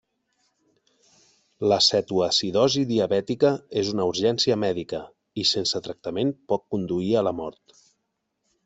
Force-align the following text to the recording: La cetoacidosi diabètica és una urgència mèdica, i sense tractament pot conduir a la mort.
La 1.71 1.77
cetoacidosi 1.87 2.85
diabètica 2.93 3.53
és 3.83 3.93
una 3.93 4.09
urgència 4.13 4.59
mèdica, 4.65 5.03
i 5.45 5.45
sense 5.55 5.85
tractament 5.91 6.37
pot 6.55 6.67
conduir 6.77 7.15
a 7.21 7.27
la 7.31 7.39
mort. 7.45 7.81